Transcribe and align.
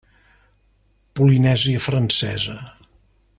Polinèsia 1.19 1.83
Francesa. 1.89 2.57